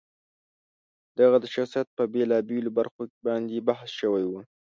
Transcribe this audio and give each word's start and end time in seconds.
د 1.15 1.17
هغه 1.25 1.37
د 1.41 1.45
شخصیت 1.55 1.87
په 1.97 2.03
بېلا 2.13 2.37
بېلو 2.49 2.71
برخو 2.79 3.01
باندې 3.25 3.65
بحث 3.67 3.89
شوی 3.99 4.25
و. 4.27 4.31